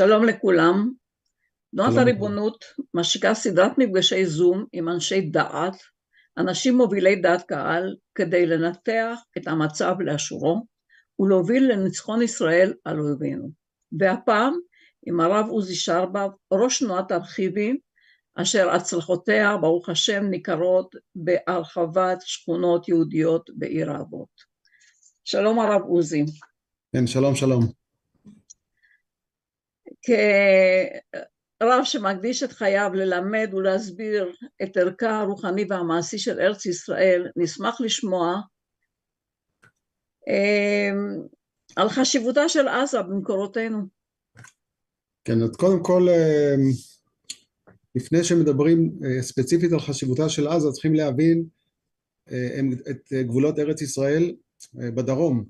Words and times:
שלום 0.00 0.24
לכולם. 0.24 0.92
תנועת. 1.70 1.96
הריבונות 1.96 2.64
משיקה 2.94 3.34
סדרת 3.34 3.78
מפגשי 3.78 4.26
זום 4.26 4.64
עם 4.72 4.88
אנשי 4.88 5.20
דעת, 5.20 5.76
אנשים 6.38 6.76
מובילי 6.76 7.16
דעת 7.16 7.42
קהל, 7.42 7.96
כדי 8.14 8.46
לנתח 8.46 9.20
את 9.38 9.48
המצב 9.48 9.94
לאשורו 10.00 10.66
ולהוביל 11.18 11.72
לניצחון 11.72 12.22
ישראל 12.22 12.74
על 12.84 13.00
אויבינו. 13.00 13.50
והפעם 13.98 14.54
עם 15.06 15.20
הרב 15.20 15.46
עוזי 15.48 15.74
שרבב, 15.74 16.28
ראש 16.52 16.78
תנועת 16.78 17.12
ארכיבים, 17.12 17.78
אשר 18.34 18.70
הצלחותיה, 18.70 19.56
ברוך 19.56 19.88
השם, 19.88 20.24
ניכרות 20.24 20.94
בהרחבת 21.14 22.18
שכונות 22.20 22.88
יהודיות 22.88 23.50
בעיר 23.54 23.90
האבות. 23.90 24.50
שלום 25.24 25.58
הרב 25.58 25.82
עוזי. 25.82 26.24
כן, 26.92 27.06
שלום, 27.06 27.34
שלום. 27.34 27.79
כרב 30.02 31.84
שמקדיש 31.84 32.42
את 32.42 32.52
חייו 32.52 32.90
ללמד 32.94 33.50
ולהסביר 33.54 34.32
את 34.62 34.76
ערכה 34.76 35.20
הרוחני 35.20 35.64
והמעשי 35.68 36.18
של 36.18 36.40
ארץ 36.40 36.66
ישראל, 36.66 37.26
נשמח 37.36 37.80
לשמוע 37.80 38.40
אה, 40.28 40.90
על 41.76 41.88
חשיבותה 41.88 42.48
של 42.48 42.68
עזה 42.68 43.02
במקורותינו. 43.02 43.78
כן, 45.24 45.42
אז 45.42 45.56
קודם 45.56 45.82
כל, 45.82 46.08
אה, 46.08 46.54
לפני 47.94 48.24
שמדברים 48.24 48.92
אה, 49.04 49.22
ספציפית 49.22 49.72
על 49.72 49.80
חשיבותה 49.80 50.28
של 50.28 50.48
עזה, 50.48 50.68
צריכים 50.72 50.94
להבין 50.94 51.44
את 52.90 53.12
גבולות 53.12 53.58
ארץ 53.58 53.82
ישראל 53.82 54.34
בדרום, 54.74 55.44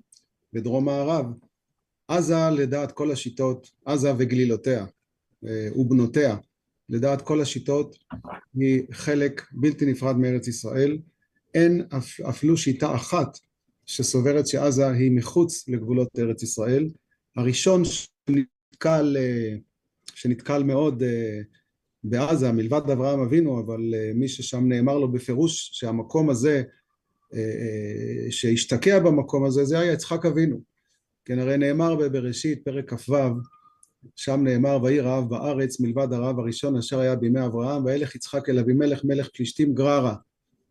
בדרום 0.53 0.85
מערב. 0.85 1.27
עזה 2.11 2.51
לדעת 2.51 2.93
כל 2.93 3.11
השיטות, 3.11 3.71
עזה 3.85 4.13
וגלילותיה 4.19 4.87
ובנותיה, 5.77 6.37
לדעת 6.89 7.23
כל 7.23 7.41
השיטות, 7.41 7.97
היא 8.55 8.83
חלק 8.93 9.43
בלתי 9.53 9.87
נפרד 9.87 10.17
מארץ 10.17 10.49
ישראל. 10.49 10.99
אין 11.55 11.87
אפילו 12.29 12.57
שיטה 12.57 12.95
אחת 12.95 13.39
שסוברת 13.87 14.47
שעזה 14.47 14.91
היא 14.91 15.13
מחוץ 15.13 15.69
לגבולות 15.69 16.09
ארץ 16.19 16.43
ישראל. 16.43 16.91
הראשון 17.37 17.83
שנתקל, 17.85 19.17
שנתקל 20.15 20.63
מאוד 20.63 21.03
בעזה, 22.05 22.53
מלבד 22.53 22.91
אברהם 22.91 23.21
אבינו, 23.21 23.61
אבל 23.61 23.81
מי 24.15 24.29
ששם 24.29 24.69
נאמר 24.69 24.99
לו 24.99 25.13
בפירוש 25.13 25.71
שהמקום 25.73 26.31
הזה, 26.31 26.63
שהשתקע 28.31 28.99
במקום 28.99 29.45
הזה, 29.45 29.65
זה 29.65 29.79
היה 29.79 29.93
יצחק 29.93 30.27
אבינו. 30.27 30.70
כן, 31.25 31.39
הרי 31.39 31.57
נאמר 31.57 31.95
בבראשית, 31.95 32.65
פרק 32.65 32.95
כ"ו, 32.95 33.15
שם 34.17 34.41
נאמר, 34.45 34.79
ויהי 34.83 35.01
רעב 35.01 35.29
בארץ 35.29 35.81
מלבד 35.81 36.13
הרעב 36.13 36.39
הראשון 36.39 36.77
אשר 36.77 37.01
היה 37.01 37.17
בימי 37.17 37.47
אברהם, 37.47 37.85
וילך 37.85 38.15
יצחק 38.15 38.49
אל 38.49 38.59
אבימלך 38.59 39.05
מלך 39.05 39.29
פלישתים 39.35 39.75
גררה. 39.75 40.15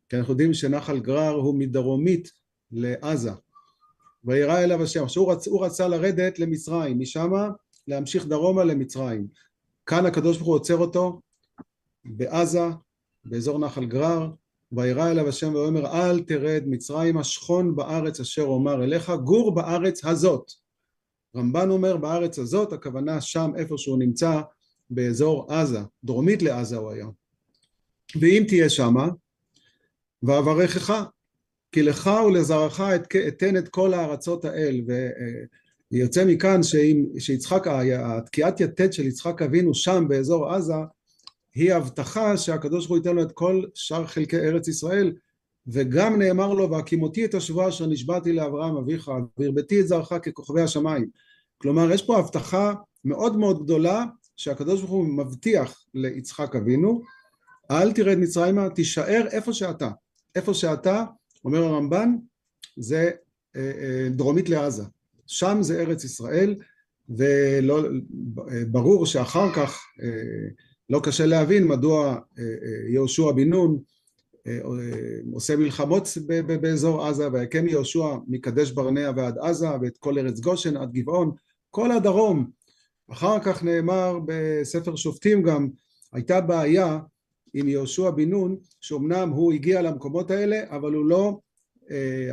כי 0.09 0.17
אנחנו 0.17 0.33
יודעים 0.33 0.53
שנחל 0.53 1.00
גרר 1.00 1.33
הוא 1.33 1.56
מדרומית 1.56 2.31
לעזה. 2.72 3.31
וירא 4.23 4.59
אליו 4.59 4.83
השם, 4.83 5.03
עכשיו 5.03 5.23
הוא, 5.23 5.31
רצ, 5.31 5.47
רצה 5.47 5.88
לרדת 5.88 6.39
למצרים, 6.39 7.00
משם 7.00 7.31
להמשיך 7.88 8.25
דרומה 8.25 8.63
למצרים. 8.63 9.28
כאן 9.86 10.06
הקדוש 10.06 10.38
ברוך 10.38 10.47
הוא 10.47 10.56
עוצר 10.56 10.78
אותו 10.78 11.22
בעזה, 12.06 12.67
באזור 13.25 13.59
נחל 13.59 13.86
גרר, 13.86 14.30
וירא 14.72 15.12
אליו 15.12 15.30
השם 15.30 15.56
ואומר 15.56 15.86
אל 15.86 16.20
תרד 16.20 16.64
מצרימה 16.67 17.23
שכון 17.23 17.75
בארץ 17.75 18.20
אשר 18.20 18.44
אומר 18.44 18.84
אליך 18.84 19.09
גור 19.09 19.56
בארץ 19.56 20.06
הזאת. 20.06 20.52
רמב"ן 21.36 21.70
אומר 21.70 21.98
בארץ 21.98 22.39
הזאת, 22.39 22.73
הכוונה 22.73 23.22
שם 23.22 23.52
איפה 23.56 23.78
שהוא 23.78 24.00
נמצא 24.00 24.42
באזור 24.90 25.53
עזה, 25.53 25.79
דרומית 26.03 26.41
לעזה 26.41 26.78
הוא 26.78 26.91
היה. 26.91 27.08
ואם 28.22 28.44
תהיה 28.47 28.69
שמה, 28.69 29.09
ואברכך, 30.24 31.03
כי 31.72 31.81
לך 31.81 32.09
ולזרעך 32.28 32.81
אתן 33.28 33.58
את 33.58 33.69
כל 33.69 33.94
הארצות 33.94 34.46
האל, 34.46 34.81
ויוצא 35.91 36.25
מכאן 36.25 36.62
שיצחק, 37.19 37.68
התקיעת 38.00 38.59
יתד 38.59 38.94
של 38.94 39.08
יצחק 39.08 39.41
אבינו 39.41 39.74
שם 39.74 40.06
באזור 40.08 40.53
עזה, 40.53 40.74
היא 41.59 41.74
הבטחה 41.74 42.38
שהקדוש 42.38 42.88
ברוך 42.88 42.90
הוא 42.90 42.97
ייתן 42.97 43.16
לו 43.16 43.22
את 43.22 43.31
כל 43.31 43.64
שאר 43.74 44.08
חלקי 44.08 44.38
ארץ 44.38 44.68
ישראל, 44.68 45.14
וגם 45.68 46.22
נאמר 46.22 46.53
לו 46.53 46.72
והקימותי 46.72 47.25
את 47.25 47.34
השבועה 47.34 47.70
אשר 47.70 47.86
נשבעתי 47.86 48.34
לאברהם 48.34 48.78
אביך 48.78 49.12
והרביתי 49.38 49.80
את 49.80 49.88
זרעך 49.88 50.14
ככוכבי 50.14 50.62
השמיים. 50.62 51.09
כלומר 51.58 51.92
יש 51.92 52.06
פה 52.06 52.18
הבטחה 52.18 52.74
מאוד 53.06 53.38
מאוד 53.38 53.64
גדולה 53.64 54.06
שהקדוש 54.38 54.80
ברוך 54.80 54.92
הוא 54.92 55.08
מבטיח 55.08 55.86
ליצחק 55.94 56.56
אבינו 56.56 57.02
אל 57.72 57.91
תרד 57.91 58.18
מצרימה 58.18 58.70
תישאר 58.70 59.26
איפה 59.31 59.53
שאתה 59.53 59.90
איפה 60.36 60.53
שאתה 60.53 61.03
אומר 61.46 61.64
הרמב"ן 61.64 62.16
זה 62.78 63.12
דרומית 64.12 64.50
לעזה 64.50 64.84
שם 65.28 65.58
זה 65.62 65.81
ארץ 65.81 66.03
ישראל 66.03 66.56
וברור 68.70 69.06
שאחר 69.06 69.53
כך 69.53 69.81
לא 70.89 71.00
קשה 71.03 71.25
להבין 71.25 71.67
מדוע 71.67 72.19
יהושע 72.94 73.31
בן 73.31 73.50
נון 73.50 73.79
עושה 75.33 75.55
מלחמות 75.55 76.07
באזור 76.61 77.05
עזה 77.05 77.27
ויקם 77.33 77.67
יהושע 77.67 78.07
מקדש 78.27 78.72
ברנע 78.72 79.11
ועד 79.16 79.38
עזה 79.38 79.67
ואת 79.81 79.97
כל 79.97 80.17
ארץ 80.17 80.39
גושן 80.39 80.78
עד 80.78 80.91
גבעון 80.91 81.31
כל 81.69 81.91
הדרום. 81.91 82.49
אחר 83.11 83.39
כך 83.39 83.63
נאמר 83.63 84.19
בספר 84.25 84.95
שופטים 84.95 85.44
גם 85.44 85.69
הייתה 86.13 86.41
בעיה 86.41 86.99
עם 87.53 87.67
יהושע 87.67 88.09
בן 88.09 88.29
נון 88.29 88.57
שאומנם 88.81 89.29
הוא 89.29 89.53
הגיע 89.53 89.81
למקומות 89.81 90.31
האלה 90.31 90.59
אבל 90.69 90.94
הוא 90.94 91.05
לא 91.05 91.39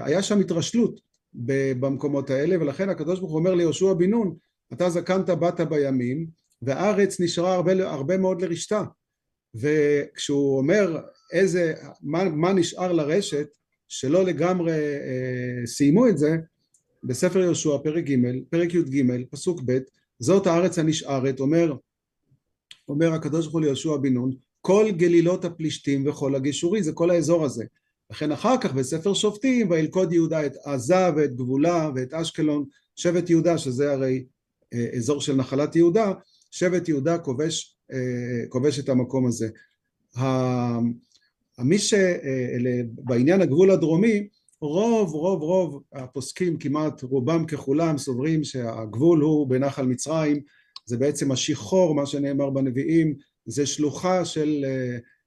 היה 0.00 0.22
שם 0.22 0.40
התרשלות 0.40 1.00
במקומות 1.34 2.30
האלה 2.30 2.56
ולכן 2.60 2.88
הקדוש 2.88 3.18
ברוך 3.18 3.30
הוא 3.30 3.38
אומר 3.38 3.54
ליהושע 3.54 3.92
בן 3.92 4.10
נון 4.10 4.36
אתה 4.72 4.90
זקנת 4.90 5.30
באת 5.30 5.60
בימים 5.60 6.26
והארץ 6.62 7.20
נשארה 7.20 7.54
הרבה, 7.54 7.90
הרבה 7.90 8.16
מאוד 8.16 8.42
לרשתה. 8.42 8.82
וכשהוא 9.54 10.58
אומר 10.58 11.00
איזה, 11.32 11.74
מה, 12.02 12.24
מה 12.24 12.52
נשאר 12.52 12.92
לרשת 12.92 13.46
שלא 13.88 14.24
לגמרי 14.24 14.72
אה, 14.72 15.66
סיימו 15.66 16.08
את 16.08 16.18
זה 16.18 16.36
בספר 17.04 17.38
יהושע 17.38 17.78
פרק 17.84 18.04
ג' 18.04 18.16
פרק 18.50 18.74
י"ג 18.74 19.24
פסוק 19.30 19.60
ב' 19.66 19.78
זאת 20.18 20.46
הארץ 20.46 20.78
הנשארת 20.78 21.40
אומר 21.40 21.74
אומר 22.88 23.12
הקדוש 23.12 23.44
ברוך 23.44 23.52
הוא 23.52 23.60
ליהושע 23.60 23.96
בן 23.96 24.14
נון 24.14 24.30
כל 24.60 24.86
גלילות 24.96 25.44
הפלישתים 25.44 26.08
וכל 26.08 26.34
הגישורי 26.34 26.82
זה 26.82 26.92
כל 26.92 27.10
האזור 27.10 27.44
הזה. 27.44 27.64
לכן 28.10 28.32
אחר 28.32 28.58
כך 28.60 28.72
בספר 28.72 29.14
שופטים 29.14 29.70
וילכוד 29.70 30.12
יהודה 30.12 30.46
את 30.46 30.56
עזה 30.64 31.14
ואת 31.16 31.36
גבולה 31.36 31.90
ואת 31.94 32.14
אשקלון 32.14 32.64
שבט 32.96 33.30
יהודה 33.30 33.58
שזה 33.58 33.92
הרי 33.92 34.24
אה, 34.74 34.86
אזור 34.96 35.20
של 35.20 35.36
נחלת 35.36 35.76
יהודה 35.76 36.12
שבט 36.58 36.88
יהודה 36.88 37.18
כובש, 37.18 37.76
כובש 38.48 38.78
את 38.78 38.88
המקום 38.88 39.26
הזה. 39.26 39.48
מי 41.58 41.78
שבעניין 41.78 43.40
הגבול 43.40 43.70
הדרומי 43.70 44.28
רוב 44.60 45.12
רוב 45.12 45.42
רוב 45.42 45.82
הפוסקים 45.92 46.58
כמעט 46.58 47.02
רובם 47.02 47.46
ככולם 47.46 47.98
סוברים 47.98 48.44
שהגבול 48.44 49.20
הוא 49.20 49.48
בנחל 49.48 49.86
מצרים. 49.86 50.40
זה 50.86 50.96
בעצם 50.96 51.32
השיחור 51.32 51.94
מה 51.94 52.06
שנאמר 52.06 52.50
בנביאים. 52.50 53.14
זה 53.46 53.66
שלוחה 53.66 54.24
של 54.24 54.64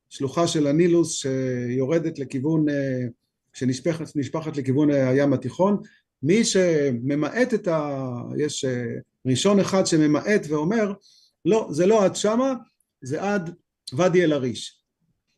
שלוחה 0.10 0.48
של 0.48 0.68
הנילוס 0.68 1.16
שיורדת 1.16 2.20
לכיוון 2.20 2.66
שנשפכת 3.54 4.58
לכיוון 4.58 4.92
הים 4.92 5.34
התיכון. 5.34 5.78
מי 6.24 6.44
שממעט 6.44 7.54
את 7.54 7.68
ה... 7.68 8.02
יש 8.38 8.66
ראשון 9.26 9.60
אחד 9.60 9.86
שממעט 9.86 10.42
ואומר 10.50 10.94
לא, 11.46 11.68
זה 11.72 11.86
לא 11.86 12.06
עד 12.06 12.16
שמה, 12.16 12.54
זה 13.02 13.22
עד 13.22 13.56
ואדי 13.94 14.24
אל 14.24 14.34
עריש. 14.34 14.84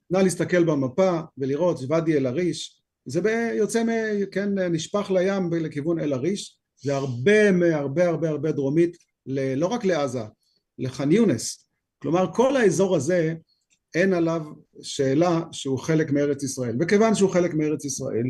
נא 0.10 0.18
להסתכל 0.18 0.64
במפה 0.64 1.20
ולראות 1.38 1.80
ואדי 1.90 2.18
אל 2.18 2.26
עריש, 2.26 2.82
זה 3.06 3.52
יוצא, 3.54 3.84
כן, 4.32 4.60
נשפך 4.60 5.12
לים 5.12 5.54
לכיוון 5.54 6.00
אל 6.00 6.14
עריש, 6.14 6.58
זה 6.84 6.96
הרבה 6.96 7.50
הרבה 7.76 8.08
הרבה 8.08 8.30
הרבה 8.30 8.52
דרומית, 8.52 8.98
לא 9.56 9.68
רק 9.68 9.86
לעזה, 9.86 10.24
לח'אן 10.80 11.12
יונס. 11.12 11.68
כלומר 12.00 12.34
כל 12.34 12.58
האזור 12.58 12.96
הזה 12.96 13.34
אין 13.96 14.14
עליו 14.14 14.42
שאלה 14.82 15.42
שהוא 15.52 15.80
חלק 15.80 16.12
מארץ 16.12 16.44
ישראל. 16.44 16.76
וכיוון 16.80 17.16
שהוא 17.16 17.30
חלק 17.30 17.54
מארץ 17.54 17.86
ישראל, 17.86 18.26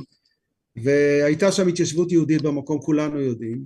והייתה 0.83 1.51
שם 1.51 1.67
התיישבות 1.67 2.11
יהודית 2.11 2.41
במקום 2.41 2.81
כולנו 2.81 3.19
יודעים, 3.19 3.63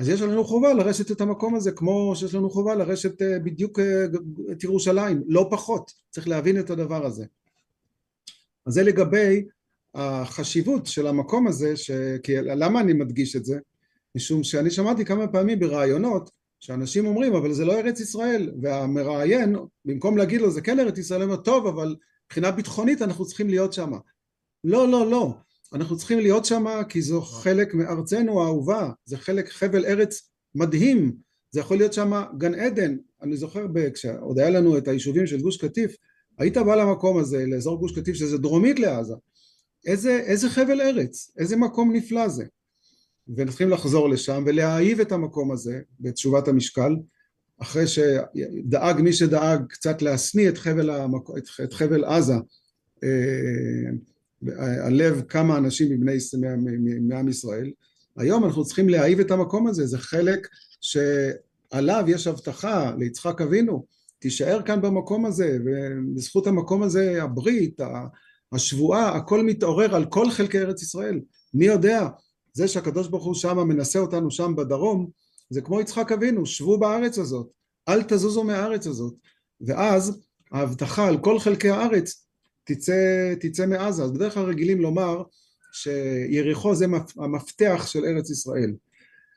אז 0.00 0.08
יש 0.08 0.20
לנו 0.20 0.44
חובה 0.44 0.74
לרשת 0.74 1.10
את 1.10 1.20
המקום 1.20 1.54
הזה 1.54 1.72
כמו 1.72 2.12
שיש 2.16 2.34
לנו 2.34 2.50
חובה 2.50 2.74
לרשת 2.74 3.22
בדיוק 3.22 3.78
את 4.52 4.64
ירושלים, 4.64 5.22
לא 5.26 5.48
פחות, 5.50 5.92
צריך 6.10 6.28
להבין 6.28 6.60
את 6.60 6.70
הדבר 6.70 7.06
הזה. 7.06 7.24
אז 8.66 8.74
זה 8.74 8.82
לגבי 8.82 9.44
החשיבות 9.94 10.86
של 10.86 11.06
המקום 11.06 11.46
הזה, 11.46 11.76
ש... 11.76 11.90
כי 12.22 12.36
למה 12.36 12.80
אני 12.80 12.92
מדגיש 12.92 13.36
את 13.36 13.44
זה? 13.44 13.58
משום 14.14 14.42
שאני 14.42 14.70
שמעתי 14.70 15.04
כמה 15.04 15.28
פעמים 15.28 15.58
ברעיונות 15.60 16.30
שאנשים 16.60 17.06
אומרים 17.06 17.34
אבל 17.34 17.52
זה 17.52 17.64
לא 17.64 17.72
ארץ 17.72 18.00
ישראל 18.00 18.52
והמראיין 18.62 19.56
במקום 19.84 20.16
להגיד 20.16 20.40
לו 20.40 20.50
זה 20.50 20.60
כן 20.60 20.80
ארץ 20.80 20.98
ישראל 20.98 21.22
אומר 21.22 21.36
טוב 21.36 21.66
אבל 21.66 21.96
מבחינה 22.26 22.50
ביטחונית 22.50 23.02
אנחנו 23.02 23.24
צריכים 23.24 23.48
להיות 23.48 23.72
שם 23.72 23.92
לא 24.64 24.88
לא 24.88 25.10
לא 25.10 25.34
אנחנו 25.72 25.96
צריכים 25.96 26.18
להיות 26.18 26.44
שם 26.44 26.64
כי 26.88 27.02
זו 27.02 27.20
חלק 27.20 27.74
מארצנו 27.74 28.42
האהובה 28.42 28.90
זה 29.04 29.16
חלק 29.16 29.48
חבל 29.48 29.86
ארץ 29.86 30.30
מדהים. 30.54 31.12
זה 31.50 31.60
יכול 31.60 31.76
להיות 31.76 31.92
שם 31.92 32.22
גן 32.38 32.54
עדן. 32.54 32.96
אני 33.22 33.36
זוכר 33.36 33.66
כשעוד 33.94 34.38
היה 34.38 34.50
לנו 34.50 34.78
את 34.78 34.88
היישובים 34.88 35.26
של 35.26 35.40
גוש 35.40 35.56
קטיף 35.56 35.96
היית 36.38 36.56
בא 36.56 36.74
למקום 36.74 37.18
הזה 37.18 37.46
לאזור 37.46 37.78
גוש 37.78 37.98
קטיף 37.98 38.16
שזה 38.16 38.38
דרומית 38.38 38.78
לעזה. 38.78 39.14
איזה, 39.86 40.16
איזה 40.16 40.50
חבל 40.50 40.80
ארץ 40.80 41.30
איזה 41.38 41.56
מקום 41.56 41.92
נפלא 41.92 42.28
זה. 42.28 42.44
וצריכים 43.36 43.70
לחזור 43.70 44.08
לשם 44.08 44.44
ולהאהיב 44.46 45.00
את 45.00 45.12
המקום 45.12 45.52
הזה 45.52 45.80
בתשובת 46.00 46.48
המשקל 46.48 46.96
אחרי 47.58 47.84
שדאג 47.86 49.00
מי 49.00 49.12
שדאג 49.12 49.66
קצת 49.68 50.02
להשניא 50.02 50.48
את 50.48 50.58
המק... 50.66 51.22
את 51.64 51.72
חבל 51.72 52.04
עזה 52.04 52.34
הלב 54.58 55.22
כמה 55.28 55.56
אנשים 55.56 55.92
מבני 55.92 56.16
מעם 57.00 57.28
ישראל. 57.28 57.70
היום 58.16 58.44
אנחנו 58.44 58.64
צריכים 58.64 58.88
להאהיב 58.88 59.20
את 59.20 59.30
המקום 59.30 59.66
הזה 59.66 59.86
זה 59.86 59.98
חלק 59.98 60.48
שעליו 60.80 62.04
יש 62.06 62.26
הבטחה 62.26 62.94
ליצחק 62.98 63.40
אבינו. 63.40 63.86
תישאר 64.18 64.62
כאן 64.62 64.82
במקום 64.82 65.26
הזה 65.26 65.58
ובזכות 65.64 66.46
המקום 66.46 66.82
הזה 66.82 67.22
הברית 67.22 67.80
השבועה 68.52 69.16
הכל 69.16 69.44
מתעורר 69.44 69.94
על 69.94 70.04
כל 70.04 70.30
חלקי 70.30 70.58
ארץ 70.58 70.82
ישראל. 70.82 71.20
מי 71.54 71.64
יודע? 71.64 72.08
זה 72.52 72.68
שהקדוש 72.68 73.08
ברוך 73.08 73.24
הוא 73.24 73.34
שם 73.34 73.58
מנסה 73.58 73.98
אותנו 73.98 74.30
שם 74.30 74.54
בדרום 74.56 75.10
זה 75.50 75.60
כמו 75.60 75.80
יצחק 75.80 76.12
אבינו 76.12 76.46
שבו 76.46 76.78
בארץ 76.78 77.18
הזאת 77.18 77.48
אל 77.88 78.02
תזוזו 78.02 78.44
מהארץ 78.44 78.86
הזאת. 78.86 79.14
ואז 79.60 80.20
ההבטחה 80.52 81.08
על 81.08 81.18
כל 81.18 81.38
חלקי 81.38 81.70
הארץ 81.70 82.26
תצא, 82.64 83.34
תצא 83.40 83.66
מעזה. 83.66 84.02
אז 84.02 84.12
בדרך 84.12 84.34
כלל 84.34 84.44
רגילים 84.44 84.80
לומר 84.80 85.22
שיריחו 85.72 86.74
זה 86.74 86.86
המפתח 87.16 87.86
של 87.86 88.04
ארץ 88.04 88.30
ישראל. 88.30 88.74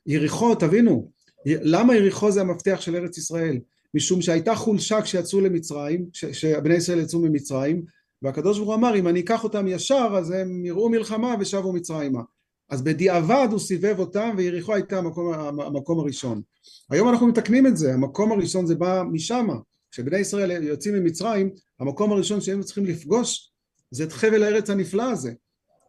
יריחו 0.05 0.55
תבינו 0.55 1.11
למה 1.45 1.95
יריחו 1.95 2.31
זה 2.31 2.41
המפתח 2.41 2.81
של 2.81 2.95
ארץ 2.95 3.17
ישראל? 3.17 3.59
משום 3.93 4.21
שהייתה 4.21 4.55
חולשה 4.55 5.01
כשיצאו 5.01 5.41
למצרים 5.41 6.05
כשבני 6.13 6.73
ישראל 6.73 6.99
יצאו 6.99 7.19
ממצרים 7.19 7.83
והקדוש 8.21 8.57
ברוך 8.57 8.69
הוא 8.69 8.75
אמר 8.75 8.95
אם 8.95 9.07
אני 9.07 9.19
אקח 9.19 9.43
אותם 9.43 9.67
ישר 9.67 10.15
אז 10.17 10.31
הם 10.31 10.65
יראו 10.65 10.89
מלחמה 10.89 11.35
ושבו 11.39 11.73
מצרימה. 11.73 12.21
אז 12.69 12.81
בדיעבד 12.81 13.47
הוא 13.51 13.59
סיבב 13.59 13.99
אותם 13.99 14.33
ויריחו 14.37 14.73
הייתה 14.73 14.97
המקום, 14.97 15.33
המקום 15.59 15.99
הראשון. 15.99 16.41
היום 16.89 17.09
אנחנו 17.09 17.27
מתקנים 17.27 17.67
את 17.67 17.77
זה 17.77 17.93
המקום 17.93 18.31
הראשון 18.31 18.65
זה 18.65 18.75
בא 18.75 19.03
משם 19.11 19.47
כשבני 19.93 20.17
ישראל 20.17 20.63
יוצאים 20.63 20.95
ממצרים 20.95 21.53
המקום 21.79 22.11
הראשון 22.11 22.41
שהם 22.41 22.61
צריכים 22.61 22.85
לפגוש 22.85 23.53
זה 23.91 24.03
את 24.03 24.11
חבל 24.11 24.43
הארץ 24.43 24.69
הנפלא 24.69 25.11
הזה. 25.11 25.33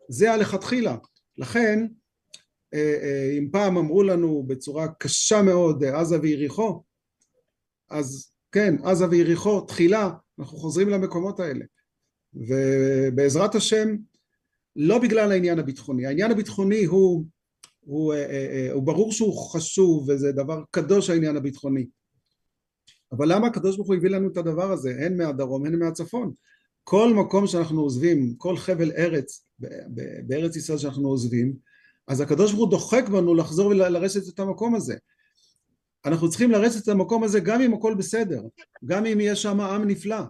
זה 0.09 0.33
הלכתחילה. 0.33 0.97
לכן 1.39 1.87
אה, 2.75 2.99
אה, 3.03 3.39
אם 3.39 3.49
פעם 3.53 3.77
אמרו 3.77 4.03
לנו 4.03 4.43
בצורה 4.47 4.89
קשה 4.89 5.43
מאוד 5.43 5.85
עזה 5.85 6.21
ויריחו 6.21 6.83
אז 7.91 8.33
כן 8.53 8.75
עזה 8.85 9.09
ויריחו 9.11 9.61
תחילה 9.61 10.11
אנחנו 10.39 10.59
חוזרים 10.59 10.89
למקומות 10.89 11.41
האלה. 11.41 11.65
ובעזרת 12.35 13.55
השם 13.55 13.97
לא 14.77 14.99
בגלל 14.99 15.33
העניין 15.33 15.59
הביטחוני, 15.59 16.07
העניין 16.07 16.31
הביטחוני 16.31 16.85
הוא, 16.85 17.25
הוא, 17.81 18.15
הוא, 18.15 18.15
הוא 18.73 18.83
ברור 18.83 19.13
שהוא 19.13 19.53
חשוב 19.53 20.09
וזה 20.09 20.33
דבר 20.33 20.63
קדוש 20.71 21.11
העניין 21.11 21.37
הביטחוני 21.37 21.87
אבל 23.17 23.33
למה 23.33 23.47
הקדוש 23.47 23.77
ברוך 23.77 23.89
הוא 23.89 23.97
הביא 23.97 24.11
לנו 24.11 24.29
את 24.29 24.37
הדבר 24.37 24.73
הזה 24.73 24.97
הן 25.01 25.17
מהדרום 25.17 25.67
הן 25.67 25.79
מהצפון 25.79 26.33
כל 26.85 27.15
מקום 27.15 27.47
שאנחנו 27.47 27.81
עוזבים 27.81 28.35
כל 28.39 28.57
חבל 28.57 28.93
ארץ 28.93 29.47
בארץ 30.27 30.57
ישראל 30.57 30.79
שאנחנו 30.79 31.09
עוזבים 31.09 31.55
אז 32.09 32.21
הקדוש 32.21 32.53
ברוך 32.53 32.65
הוא 32.65 32.71
דוחק 32.71 33.09
בנו 33.09 33.35
לחזור 33.35 33.67
ולרשת 33.67 34.35
את 34.35 34.41
המקום 34.41 34.75
הזה 34.75 34.97
אנחנו 36.05 36.29
צריכים 36.29 36.51
לרשת 36.51 36.83
את 36.83 36.89
המקום 36.89 37.25
הזה 37.25 37.41
גם 37.41 37.61
אם 37.61 37.75
הכל 37.75 37.95
בסדר 37.95 38.43
גם 38.85 39.07
אם 39.07 39.19
יש 39.21 39.43
שם 39.43 39.61
עם 39.61 39.89
נפלא 39.89 40.21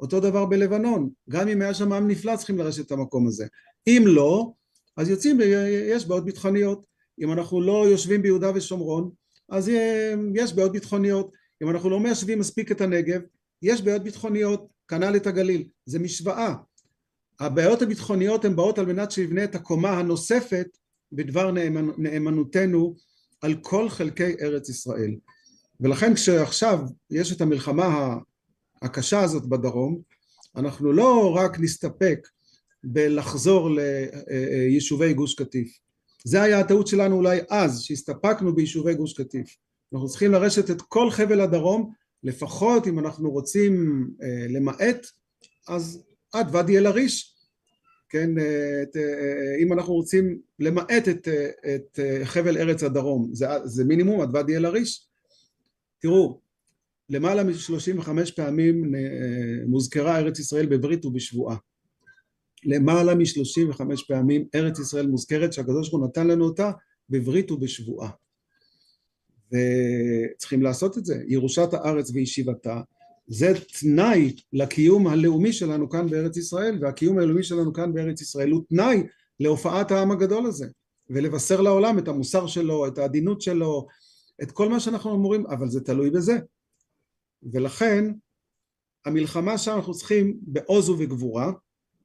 אותו 0.00 0.20
דבר 0.20 0.46
בלבנון, 0.46 1.10
גם 1.30 1.48
אם 1.48 1.62
היה 1.62 1.74
שם 1.74 1.92
עם 1.92 2.08
נפלא 2.08 2.36
צריכים 2.36 2.58
לרשת 2.58 2.86
את 2.86 2.92
המקום 2.92 3.26
הזה. 3.26 3.46
אם 3.86 4.02
לא, 4.06 4.52
אז 4.96 5.10
יוצאים, 5.10 5.38
יש 5.90 6.06
בעיות 6.06 6.24
ביטחוניות. 6.24 6.84
אם 7.20 7.32
אנחנו 7.32 7.60
לא 7.60 7.86
יושבים 7.88 8.22
ביהודה 8.22 8.50
ושומרון, 8.54 9.10
אז 9.48 9.70
יש 10.34 10.54
בעיות 10.54 10.72
ביטחוניות. 10.72 11.30
אם 11.62 11.70
אנחנו 11.70 11.90
לא 11.90 12.00
מיישבים 12.00 12.38
מספיק 12.38 12.72
את 12.72 12.80
הנגב, 12.80 13.20
יש 13.62 13.82
בעיות 13.82 14.02
ביטחוניות, 14.02 14.66
כנ"ל 14.88 15.16
את 15.16 15.26
הגליל. 15.26 15.68
זה 15.86 15.98
משוואה. 15.98 16.54
הבעיות 17.40 17.82
הביטחוניות 17.82 18.44
הן 18.44 18.56
באות 18.56 18.78
על 18.78 18.86
מנת 18.86 19.10
שיבנה 19.10 19.44
את 19.44 19.54
הקומה 19.54 19.98
הנוספת 19.98 20.66
בדבר 21.12 21.50
נאמנ... 21.50 21.88
נאמנותנו 21.98 22.94
על 23.40 23.54
כל 23.62 23.88
חלקי 23.88 24.34
ארץ 24.40 24.68
ישראל. 24.68 25.14
ולכן 25.80 26.14
כשעכשיו 26.14 26.78
יש 27.10 27.32
את 27.32 27.40
המלחמה 27.40 28.16
הקשה 28.82 29.20
הזאת 29.20 29.46
בדרום, 29.46 30.00
אנחנו 30.56 30.92
לא 30.92 31.34
רק 31.36 31.60
נסתפק 31.60 32.28
בלחזור 32.84 33.70
ליישובי 33.70 35.14
גוש 35.14 35.34
קטיף. 35.34 35.78
זה 36.24 36.42
היה 36.42 36.60
הטעות 36.60 36.86
שלנו 36.86 37.16
אולי 37.16 37.40
אז, 37.50 37.82
שהסתפקנו 37.82 38.54
ביישובי 38.54 38.94
גוש 38.94 39.20
קטיף. 39.20 39.56
אנחנו 39.94 40.08
צריכים 40.08 40.32
לרשת 40.32 40.70
את 40.70 40.82
כל 40.82 41.10
חבל 41.10 41.40
הדרום, 41.40 41.92
לפחות 42.22 42.86
אם 42.86 42.98
אנחנו 42.98 43.30
רוצים 43.30 44.04
אה, 44.22 44.46
למעט, 44.48 45.06
אז 45.68 46.04
עד 46.32 46.54
ואדי 46.54 46.78
אל 46.78 46.86
עריש. 46.86 47.36
כן, 48.08 48.38
אה, 48.38 48.82
את, 48.82 48.96
אה, 48.96 49.56
אם 49.62 49.72
אנחנו 49.72 49.94
רוצים 49.94 50.38
למעט 50.58 51.08
את, 51.08 51.28
את 51.74 52.00
חבל 52.24 52.56
ארץ 52.56 52.82
הדרום, 52.82 53.30
זה, 53.32 53.46
זה 53.64 53.84
מינימום 53.84 54.20
עד 54.20 54.34
ואדי 54.34 54.56
אל 54.56 54.64
עריש. 54.64 55.06
תראו, 55.98 56.40
למעלה 57.10 57.44
מ-35 57.44 58.08
פעמים 58.36 58.94
אה, 58.94 59.66
מוזכרה 59.66 60.18
ארץ 60.18 60.38
ישראל 60.38 60.66
בברית 60.66 61.04
ובשבועה. 61.04 61.56
למעלה 62.64 63.14
מ-35 63.14 63.80
פעמים 64.08 64.46
ארץ 64.54 64.78
ישראל 64.78 65.06
מוזכרת 65.06 65.52
שהקדוש 65.52 65.90
ברוך 65.90 66.02
הוא 66.02 66.08
נתן 66.08 66.26
לנו 66.26 66.44
אותה 66.44 66.70
בברית 67.10 67.50
ובשבועה. 67.50 68.10
וצריכים 69.52 70.62
לעשות 70.62 70.98
את 70.98 71.04
זה. 71.04 71.22
ירושת 71.26 71.74
הארץ 71.74 72.10
וישיבתה 72.10 72.80
זה 73.26 73.52
תנאי 73.80 74.36
לקיום 74.52 75.06
הלאומי 75.06 75.52
שלנו 75.52 75.90
כאן 75.90 76.10
בארץ 76.10 76.36
ישראל 76.36 76.78
והקיום 76.80 77.18
הלאומי 77.18 77.42
שלנו 77.42 77.72
כאן 77.72 77.94
בארץ 77.94 78.20
ישראל 78.20 78.50
הוא 78.50 78.62
תנאי 78.68 79.02
להופעת 79.40 79.90
העם 79.90 80.10
הגדול 80.10 80.46
הזה 80.46 80.66
ולבשר 81.10 81.60
לעולם 81.60 81.98
את 81.98 82.08
המוסר 82.08 82.46
שלו, 82.46 82.86
את 82.86 82.98
העדינות 82.98 83.40
שלו, 83.40 83.86
את 84.42 84.52
כל 84.52 84.68
מה 84.68 84.80
שאנחנו 84.80 85.14
אמורים, 85.14 85.46
אבל 85.46 85.68
זה 85.68 85.80
תלוי 85.80 86.10
בזה. 86.10 86.38
ולכן 87.42 88.04
המלחמה 89.04 89.58
שם 89.58 89.76
אנחנו 89.76 89.94
צריכים 89.94 90.36
בעוז 90.42 90.88
ובגבורה 90.88 91.52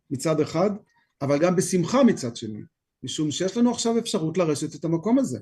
מצד 0.09 0.39
אחד, 0.39 0.69
אבל 1.21 1.39
גם 1.39 1.55
בשמחה 1.55 2.03
מצד 2.03 2.35
שני, 2.35 2.61
משום 3.03 3.31
שיש 3.31 3.57
לנו 3.57 3.71
עכשיו 3.71 3.97
אפשרות 3.97 4.37
לרשת 4.37 4.75
את 4.75 4.85
המקום 4.85 5.19
הזה. 5.19 5.39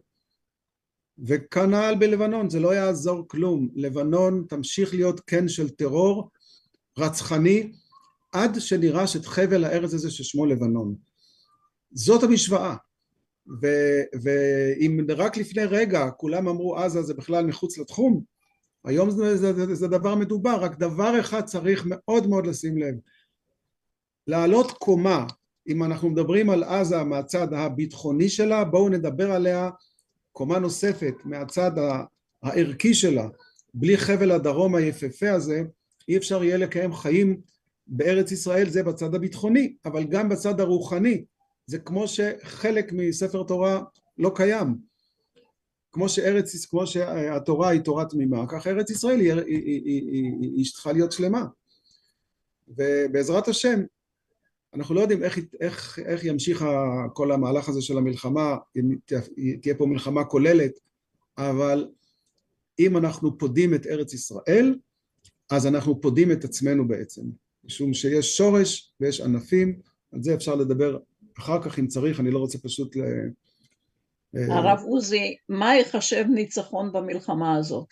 וכנ"ל 1.26 1.96
בלבנון, 2.00 2.50
זה 2.50 2.60
לא 2.60 2.76
יעזור 2.76 3.28
כלום, 3.28 3.70
לבנון 3.76 4.46
תמשיך 4.50 4.94
להיות 4.94 5.20
קן 5.20 5.48
של 5.48 5.70
טרור 5.70 6.30
רצחני 6.98 7.72
עד 8.32 8.60
שנירש 8.60 9.16
את 9.16 9.26
חבל 9.26 9.66
הארץ 9.66 9.94
הזה 9.94 10.12
ששמו 10.12 10.46
לבנון. 10.46 10.96
זאת 11.92 12.24
המשוואה. 12.24 12.76
ואם 14.24 15.06
רק 15.18 15.38
לפני 15.38 15.64
רגע 15.64 16.10
כולם 16.18 16.48
אמרו 16.48 16.78
עזה 16.78 17.02
זה 17.02 17.14
בכלל 17.14 17.46
מחוץ 17.46 17.78
לתחום, 17.78 18.24
היום 18.86 19.10
זה, 19.10 19.38
זה, 19.38 19.54
זה, 19.54 19.76
זה 19.76 19.88
דבר 19.88 20.16
מדובר, 20.16 20.58
רק 20.62 20.78
דבר 20.78 21.20
אחד 21.20 21.42
צריך 21.46 21.84
מאוד 21.86 22.28
מאוד 22.28 22.48
לשים 22.48 22.78
לב. 22.78 22.96
לעלות 24.28 24.72
קומה, 24.72 25.26
אם 25.68 25.84
אנחנו 25.84 26.10
מדברים 26.10 26.50
על 26.50 26.64
עזה 26.64 27.04
מהצד 27.04 27.54
הביטחוני 27.54 28.30
שלה, 28.30 28.64
בואו 28.64 28.90
נדבר 28.90 29.32
עליה 29.32 29.70
קומה 30.40 30.60
נוספת 30.60 31.16
מהצד 31.26 31.72
הערכי 32.44 32.94
שלה. 32.94 33.28
בלי 33.74 33.98
חבל 33.98 34.32
הדרום 34.32 34.76
היפהפה 34.76 35.32
הזה, 35.32 35.64
אי 36.08 36.18
אפשר 36.18 36.44
יהיה 36.44 36.58
לקיים 36.58 36.94
חיים 36.94 37.42
בארץ 37.88 38.32
ישראל, 38.32 38.70
זה 38.70 38.84
בצד 38.84 39.16
הביטחוני, 39.16 39.76
אבל 39.86 40.04
גם 40.04 40.30
בצד 40.30 40.60
הרוחני. 40.60 41.26
זה 41.66 41.80
כמו 41.80 42.08
שחלק 42.08 42.92
מספר 42.94 43.44
תורה 43.44 43.82
לא 44.18 44.32
קיים. 44.36 44.76
כמו 45.92 46.10
שארץ, 46.10 46.66
כמו 46.66 46.88
שהתורה 46.88 47.70
היא 47.70 47.82
תורה 47.82 48.06
תמימה, 48.06 48.48
כך 48.48 48.68
ארץ 48.68 48.90
ישראל 48.90 49.20
היא, 49.20 50.66
צריכה 50.74 50.92
להיות 50.92 51.12
שלמה. 51.12 51.46
ובעזרת 52.68 53.48
השם, 53.48 53.80
אנחנו 54.74 54.96
לא 54.96 55.02
יודעים 55.02 55.24
איך, 55.24 55.40
איך, 55.60 56.00
איך 56.06 56.24
ימשיך 56.24 56.66
כל 57.14 57.32
המהלך 57.32 57.70
הזה 57.70 57.82
של 57.82 57.98
המלחמה, 57.98 58.58
אם 58.76 58.96
תהיה 59.62 59.76
פה 59.76 59.86
מלחמה 59.86 60.24
כוללת, 60.24 60.80
אבל 61.38 61.88
אם 62.80 62.98
אנחנו 62.98 63.38
פודים 63.38 63.74
את 63.74 63.86
ארץ 63.86 64.14
ישראל, 64.14 64.76
אז 65.52 65.68
אנחנו 65.68 66.02
פודים 66.02 66.32
את 66.32 66.44
עצמנו 66.44 66.88
בעצם, 66.88 67.22
משום 67.64 67.94
שיש 67.94 68.38
שורש 68.38 68.94
ויש 69.00 69.22
ענפים, 69.22 69.80
על 70.12 70.24
זה 70.24 70.34
אפשר 70.34 70.56
לדבר 70.56 70.98
אחר 71.38 71.62
כך 71.62 71.80
אם 71.80 71.88
צריך, 71.88 72.20
אני 72.20 72.32
לא 72.32 72.40
רוצה 72.40 72.58
פשוט 72.58 72.96
ל... 72.96 73.02
אה, 74.36 74.58
הרב 74.58 74.80
עוזי, 74.84 75.36
מה 75.50 75.76
ייחשב 75.76 76.26
ניצחון 76.30 76.92
במלחמה 76.94 77.56
הזאת? 77.56 77.88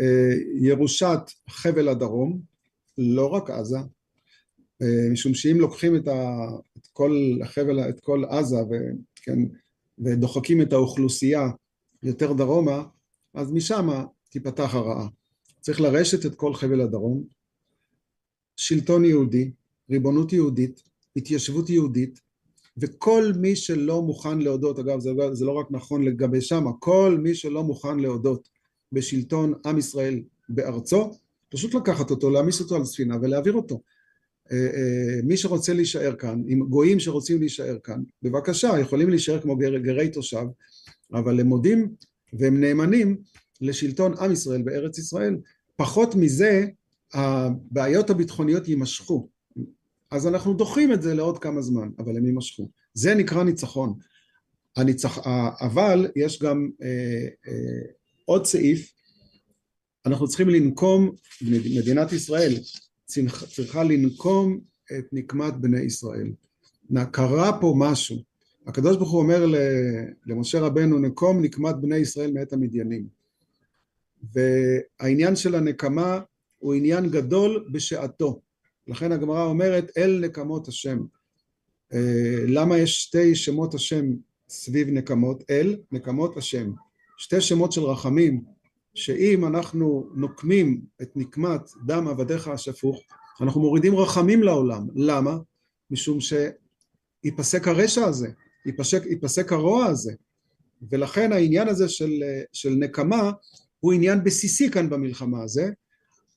אה, 0.00 0.34
ירושת 0.60 1.20
חבל 1.50 1.88
הדרום, 1.88 2.40
לא 2.98 3.26
רק 3.26 3.50
עזה, 3.50 3.78
משום 5.12 5.34
שאם 5.34 5.56
לוקחים 5.60 5.96
את, 5.96 6.08
ה, 6.08 6.46
את 6.78 6.86
כל 6.92 7.38
החבל, 7.42 7.88
את 7.88 8.00
כל 8.00 8.24
עזה, 8.24 8.56
וכן, 8.56 9.38
ודוחקים 9.98 10.62
את 10.62 10.72
האוכלוסייה 10.72 11.48
יותר 12.02 12.32
דרומה, 12.32 12.82
אז 13.34 13.52
משם 13.52 13.88
תיפתח 14.30 14.74
הרעה. 14.74 15.08
צריך 15.60 15.80
לרשת 15.80 16.26
את 16.26 16.34
כל 16.34 16.54
חבל 16.54 16.80
הדרום, 16.80 17.24
שלטון 18.56 19.04
יהודי, 19.04 19.50
ריבונות 19.90 20.32
יהודית, 20.32 20.82
התיישבות 21.16 21.70
יהודית, 21.70 22.20
וכל 22.76 23.32
מי 23.36 23.56
שלא 23.56 24.02
מוכן 24.02 24.38
להודות, 24.38 24.78
אגב 24.78 25.00
זה, 25.00 25.10
זה 25.32 25.44
לא 25.44 25.52
רק 25.52 25.66
נכון 25.70 26.02
לגבי 26.02 26.40
שמה, 26.40 26.70
כל 26.78 27.18
מי 27.22 27.34
שלא 27.34 27.64
מוכן 27.64 27.98
להודות 27.98 28.48
בשלטון 28.92 29.54
עם 29.66 29.78
ישראל 29.78 30.22
בארצו, 30.48 31.10
פשוט 31.48 31.74
לקחת 31.74 32.10
אותו, 32.10 32.30
להעמיס 32.30 32.60
אותו 32.60 32.76
על 32.76 32.84
ספינה 32.84 33.16
ולהעביר 33.22 33.52
אותו. 33.52 33.80
אה, 34.52 34.56
אה, 34.56 35.20
מי 35.24 35.36
שרוצה 35.36 35.72
להישאר 35.72 36.14
כאן, 36.16 36.42
עם 36.46 36.60
גויים 36.68 37.00
שרוצים 37.00 37.40
להישאר 37.40 37.78
כאן, 37.84 38.02
בבקשה, 38.22 38.70
יכולים 38.80 39.10
להישאר 39.10 39.40
כמו 39.40 39.56
גר, 39.56 39.78
גרי 39.78 40.08
תושב, 40.08 40.44
אבל 41.12 41.40
הם 41.40 41.46
מודים 41.46 41.94
והם 42.32 42.60
נאמנים 42.60 43.16
לשלטון 43.60 44.14
עם 44.20 44.32
ישראל 44.32 44.62
בארץ 44.62 44.98
ישראל. 44.98 45.36
פחות 45.76 46.14
מזה, 46.14 46.66
הבעיות 47.14 48.10
הביטחוניות 48.10 48.68
יימשכו. 48.68 49.28
אז 50.10 50.26
אנחנו 50.26 50.54
דוחים 50.54 50.92
את 50.92 51.02
זה 51.02 51.14
לעוד 51.14 51.38
כמה 51.38 51.62
זמן, 51.62 51.88
אבל 51.98 52.16
הם 52.16 52.26
יימשכו. 52.26 52.70
זה 52.94 53.14
נקרא 53.14 53.44
ניצחון. 53.44 53.94
הניצח... 54.76 55.18
אבל 55.60 56.10
יש 56.16 56.42
גם 56.42 56.70
אה, 56.82 57.26
אה, 57.48 57.92
עוד 58.24 58.46
סעיף, 58.46 58.92
אנחנו 60.06 60.28
צריכים 60.28 60.48
לנקום, 60.48 61.10
מדינת 61.78 62.12
ישראל 62.12 62.52
צריכה 63.48 63.84
לנקום 63.84 64.60
את 64.98 65.04
נקמת 65.12 65.54
בני 65.54 65.80
ישראל. 65.80 66.32
קרה 67.12 67.60
פה 67.60 67.74
משהו. 67.78 68.16
הקדוש 68.66 68.96
ברוך 68.96 69.10
הוא 69.10 69.20
אומר 69.20 69.46
למשה 70.26 70.60
רבנו, 70.60 70.98
נקום 70.98 71.42
נקמת 71.42 71.74
בני 71.80 71.96
ישראל 71.96 72.32
מאת 72.32 72.52
המדיינים. 72.52 73.06
והעניין 74.34 75.36
של 75.36 75.54
הנקמה 75.54 76.20
הוא 76.58 76.74
עניין 76.74 77.10
גדול 77.10 77.68
בשעתו. 77.72 78.40
לכן 78.86 79.12
הגמרא 79.12 79.44
אומרת, 79.44 79.90
אל 79.98 80.20
נקמות 80.24 80.68
השם. 80.68 80.98
אה, 81.92 82.44
למה 82.46 82.78
יש 82.78 83.02
שתי 83.02 83.34
שמות 83.34 83.74
השם 83.74 84.04
סביב 84.48 84.88
נקמות? 84.88 85.44
אל 85.50 85.76
נקמות 85.92 86.36
השם. 86.36 86.70
שתי 87.18 87.40
שמות 87.40 87.72
של 87.72 87.80
רחמים, 87.80 88.44
שאם 88.98 89.46
אנחנו 89.46 90.10
נוקמים 90.14 90.80
את 91.02 91.16
נקמת 91.16 91.60
דם 91.86 92.08
עבדיך 92.08 92.48
השפוך, 92.48 93.00
אנחנו 93.40 93.60
מורידים 93.60 93.96
רחמים 93.96 94.42
לעולם. 94.42 94.86
למה? 94.94 95.36
משום 95.90 96.18
שיפסק 96.20 97.68
הרשע 97.68 98.04
הזה, 98.04 98.28
ייפסק, 98.66 99.02
ייפסק 99.06 99.52
הרוע 99.52 99.86
הזה. 99.86 100.12
ולכן 100.90 101.32
העניין 101.32 101.68
הזה 101.68 101.88
של, 101.88 102.10
של 102.52 102.70
נקמה 102.70 103.30
הוא 103.80 103.92
עניין 103.92 104.24
בסיסי 104.24 104.70
כאן 104.70 104.90
במלחמה 104.90 105.42
הזה, 105.42 105.70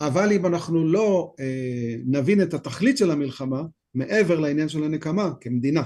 אבל 0.01 0.31
אם 0.31 0.45
אנחנו 0.45 0.87
לא 0.87 1.33
אה, 1.39 1.95
נבין 2.05 2.41
את 2.41 2.53
התכלית 2.53 2.97
של 2.97 3.11
המלחמה, 3.11 3.61
מעבר 3.93 4.39
לעניין 4.39 4.69
של 4.69 4.83
הנקמה 4.83 5.29
כמדינה, 5.41 5.83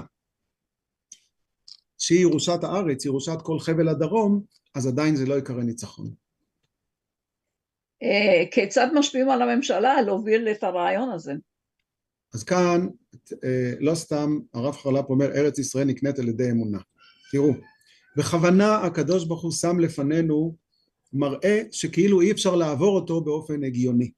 שהיא 1.98 2.20
ירושת 2.20 2.58
הארץ, 2.64 3.04
ירושת 3.04 3.38
כל 3.42 3.58
חבל 3.58 3.88
הדרום, 3.88 4.42
אז 4.74 4.86
עדיין 4.86 5.16
זה 5.16 5.26
לא 5.26 5.34
יקרא 5.34 5.62
ניצחון. 5.62 6.25
אה, 8.02 8.44
כיצד 8.50 8.88
משפיעים 8.94 9.30
על 9.30 9.42
הממשלה 9.42 10.02
להוביל 10.02 10.48
את 10.48 10.64
הרעיון 10.64 11.10
הזה? 11.10 11.32
אז 12.34 12.44
כאן, 12.44 12.86
אה, 13.44 13.72
לא 13.80 13.94
סתם 13.94 14.38
הרב 14.54 14.74
חרל"פ 14.74 15.10
אומר 15.10 15.26
ארץ 15.26 15.58
ישראל 15.58 15.86
נקנית 15.86 16.18
על 16.18 16.28
ידי 16.28 16.50
אמונה. 16.50 16.78
תראו, 17.32 17.52
בכוונה 18.16 18.76
הקדוש 18.76 19.24
ברוך 19.24 19.42
הוא 19.42 19.52
שם 19.52 19.78
לפנינו 19.78 20.54
מראה 21.12 21.62
שכאילו 21.72 22.20
אי 22.20 22.32
אפשר 22.32 22.56
לעבור 22.56 22.96
אותו 22.96 23.20
באופן 23.20 23.64
הגיוני. 23.64 24.10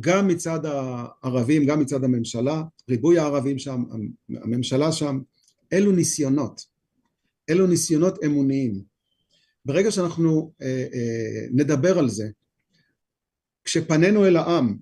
גם 0.00 0.28
מצד 0.28 0.60
הערבים, 0.64 1.66
גם 1.66 1.80
מצד 1.80 2.04
הממשלה, 2.04 2.62
ריבוי 2.88 3.18
הערבים 3.18 3.58
שם, 3.58 3.84
הממשלה 4.28 4.92
שם, 4.92 5.20
אלו 5.72 5.92
ניסיונות, 5.92 6.66
אלו 7.50 7.66
ניסיונות 7.66 8.24
אמוניים. 8.24 8.82
ברגע 9.64 9.90
שאנחנו 9.90 10.52
אה, 10.62 10.86
אה, 10.94 11.46
נדבר 11.50 11.98
על 11.98 12.08
זה, 12.08 12.28
כשפנינו 13.68 14.26
אל 14.26 14.36
העם, 14.36 14.76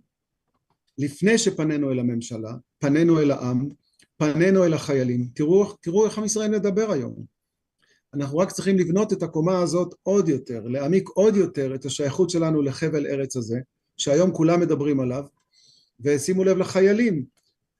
לפני 0.98 1.38
שפנינו 1.38 1.92
אל 1.92 1.98
הממשלה, 1.98 2.52
פנינו 2.78 3.20
אל 3.20 3.30
העם, 3.30 3.68
פנינו 4.16 4.64
אל 4.64 4.74
החיילים, 4.74 5.28
תראו, 5.34 5.72
תראו 5.72 6.06
איך 6.06 6.18
עם 6.18 6.24
ישראל 6.24 6.50
מדבר 6.50 6.92
היום. 6.92 7.24
אנחנו 8.14 8.38
רק 8.38 8.52
צריכים 8.52 8.78
לבנות 8.78 9.12
את 9.12 9.22
הקומה 9.22 9.58
הזאת 9.62 9.94
עוד 10.02 10.28
יותר, 10.28 10.62
להעמיק 10.66 11.08
עוד 11.08 11.36
יותר 11.36 11.74
את 11.74 11.84
השייכות 11.84 12.30
שלנו 12.30 12.62
לחבל 12.62 13.06
ארץ 13.06 13.36
הזה, 13.36 13.60
שהיום 13.96 14.32
כולם 14.32 14.60
מדברים 14.60 15.00
עליו, 15.00 15.24
ושימו 16.00 16.44
לב 16.44 16.58
לחיילים, 16.58 17.24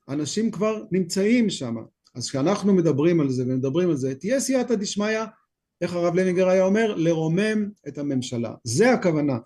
אנשים 0.08 0.50
כבר 0.50 0.84
נמצאים 0.92 1.50
שם, 1.50 1.74
אז 2.14 2.28
כשאנחנו 2.28 2.74
מדברים 2.74 3.20
על 3.20 3.30
זה 3.30 3.42
ומדברים 3.42 3.90
על 3.90 3.96
זה, 3.96 4.14
תהיה 4.14 4.40
סייעתא 4.40 4.74
דשמיא, 4.74 5.24
איך 5.80 5.94
הרב 5.94 6.14
לוינגר 6.14 6.48
היה 6.48 6.64
אומר? 6.64 6.94
לרומם 6.94 7.70
את 7.88 7.98
הממשלה. 7.98 8.54
זה 8.64 8.92
הכוונה. 8.92 9.38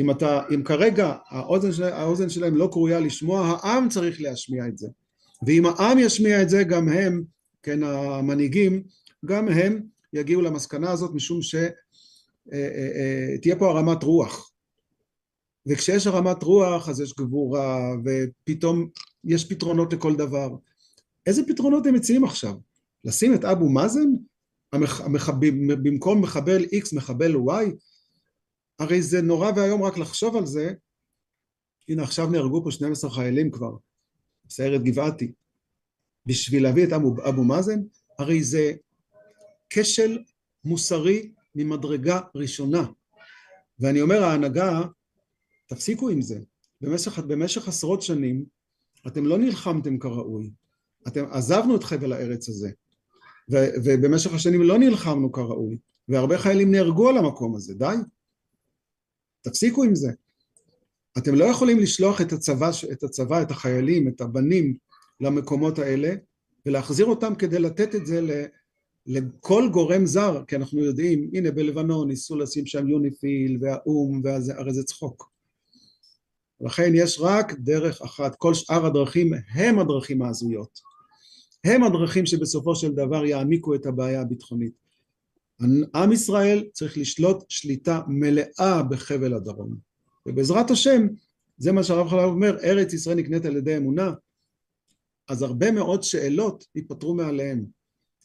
אם 0.00 0.10
אתה, 0.10 0.40
אם 0.54 0.62
כרגע 0.62 1.14
האוזן, 1.28 1.72
של, 1.72 1.82
האוזן 1.82 2.28
שלהם 2.28 2.56
לא 2.56 2.68
קרויה 2.72 3.00
לשמוע, 3.00 3.46
העם 3.46 3.88
צריך 3.88 4.20
להשמיע 4.20 4.66
את 4.66 4.78
זה. 4.78 4.88
ואם 5.46 5.66
העם 5.66 5.98
ישמיע 5.98 6.42
את 6.42 6.48
זה, 6.48 6.64
גם 6.64 6.88
הם, 6.88 7.22
כן, 7.62 7.82
המנהיגים, 7.82 8.82
גם 9.24 9.48
הם 9.48 9.82
יגיעו 10.12 10.42
למסקנה 10.42 10.90
הזאת, 10.90 11.10
משום 11.14 11.42
שתהיה 11.42 11.70
אה, 12.52 12.68
אה, 13.48 13.52
אה, 13.52 13.58
פה 13.58 13.70
הרמת 13.70 14.02
רוח. 14.02 14.52
וכשיש 15.66 16.06
הרמת 16.06 16.42
רוח, 16.42 16.88
אז 16.88 17.00
יש 17.00 17.14
גבורה, 17.18 17.94
ופתאום 18.04 18.88
יש 19.24 19.44
פתרונות 19.44 19.92
לכל 19.92 20.16
דבר. 20.16 20.48
איזה 21.26 21.42
פתרונות 21.48 21.86
הם 21.86 21.94
מציעים 21.94 22.24
עכשיו? 22.24 22.54
לשים 23.04 23.34
את 23.34 23.44
אבו 23.44 23.68
מאזן? 23.68 24.08
המח... 24.72 25.00
המח... 25.00 25.28
במקום 25.82 26.22
מחבל 26.22 26.64
X 26.64 26.96
מחבל 26.96 27.34
Y? 27.34 27.70
הרי 28.82 29.02
זה 29.02 29.22
נורא 29.22 29.50
ואיום 29.56 29.82
רק 29.82 29.98
לחשוב 29.98 30.36
על 30.36 30.46
זה. 30.46 30.72
הנה 31.88 32.02
עכשיו 32.02 32.30
נהרגו 32.30 32.64
פה 32.64 32.70
12 32.70 33.10
חיילים 33.10 33.50
כבר, 33.50 33.76
סיירת 34.48 34.82
גבעתי. 34.82 35.32
בשביל 36.26 36.62
להביא 36.62 36.86
את 36.86 36.92
אבו, 36.92 37.14
אבו 37.28 37.44
מאזן, 37.44 37.80
הרי 38.18 38.42
זה 38.42 38.72
כשל 39.70 40.18
מוסרי 40.64 41.32
ממדרגה 41.54 42.20
ראשונה. 42.34 42.86
ואני 43.78 44.00
אומר 44.00 44.24
ההנהגה, 44.24 44.82
תפסיקו 45.66 46.08
עם 46.08 46.22
זה. 46.22 46.38
במשך, 46.80 47.18
במשך 47.18 47.68
עשרות 47.68 48.02
שנים 48.02 48.44
אתם 49.06 49.26
לא 49.26 49.38
נלחמתם 49.38 49.98
כראוי. 49.98 50.50
אתם 51.08 51.24
עזבנו 51.30 51.76
את 51.76 51.84
חבל 51.84 52.12
הארץ 52.12 52.48
הזה. 52.48 52.70
ו, 53.50 53.56
ובמשך 53.84 54.34
השנים 54.34 54.62
לא 54.62 54.78
נלחמנו 54.78 55.32
כראוי. 55.32 55.78
והרבה 56.08 56.38
חיילים 56.38 56.70
נהרגו 56.70 57.08
על 57.08 57.18
המקום 57.18 57.54
הזה, 57.54 57.74
די. 57.74 57.96
תפסיקו 59.42 59.84
עם 59.84 59.94
זה. 59.94 60.12
אתם 61.18 61.34
לא 61.34 61.44
יכולים 61.44 61.78
לשלוח 61.78 62.20
את 62.20 62.32
הצבא, 62.32 62.70
את 62.92 63.02
הצבא, 63.02 63.42
את 63.42 63.50
החיילים, 63.50 64.08
את 64.08 64.20
הבנים 64.20 64.76
למקומות 65.20 65.78
האלה 65.78 66.14
ולהחזיר 66.66 67.06
אותם 67.06 67.34
כדי 67.34 67.58
לתת 67.58 67.94
את 67.94 68.06
זה 68.06 68.46
לכל 69.06 69.68
גורם 69.72 70.06
זר, 70.06 70.42
כי 70.48 70.56
אנחנו 70.56 70.84
יודעים, 70.84 71.30
הנה 71.32 71.50
בלבנון 71.50 72.08
ניסו 72.08 72.36
לשים 72.36 72.66
שם 72.66 72.88
יוניפיל 72.88 73.58
והאו"ם, 73.60 74.20
והרי 74.24 74.74
זה 74.74 74.84
צחוק. 74.84 75.32
לכן 76.60 76.92
יש 76.94 77.18
רק 77.20 77.52
דרך 77.52 78.02
אחת, 78.02 78.34
כל 78.34 78.54
שאר 78.54 78.86
הדרכים 78.86 79.32
הם 79.54 79.78
הדרכים 79.78 80.22
ההזויות. 80.22 80.80
הם 81.64 81.84
הדרכים 81.84 82.26
שבסופו 82.26 82.76
של 82.76 82.92
דבר 82.92 83.24
יעמיקו 83.24 83.74
את 83.74 83.86
הבעיה 83.86 84.20
הביטחונית. 84.20 84.72
עם 85.94 86.12
ישראל 86.12 86.64
צריך 86.72 86.98
לשלוט 86.98 87.44
שליטה 87.48 88.00
מלאה 88.08 88.82
בחבל 88.82 89.34
הדרום. 89.34 89.76
ובעזרת 90.26 90.70
השם, 90.70 91.06
זה 91.58 91.72
מה 91.72 91.84
שהרב 91.84 92.08
חלב 92.08 92.24
אומר, 92.24 92.58
ארץ 92.62 92.92
ישראל 92.92 93.16
נקנית 93.16 93.44
על 93.44 93.56
ידי 93.56 93.76
אמונה, 93.76 94.12
אז 95.28 95.42
הרבה 95.42 95.70
מאוד 95.70 96.02
שאלות 96.02 96.64
ייפתרו 96.74 97.14
מעליהם. 97.14 97.64